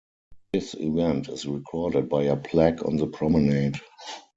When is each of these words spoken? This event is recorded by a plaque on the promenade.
This 0.51 0.73
event 0.73 1.29
is 1.29 1.45
recorded 1.45 2.09
by 2.09 2.23
a 2.23 2.35
plaque 2.35 2.83
on 2.83 2.97
the 2.97 3.05
promenade. 3.05 3.79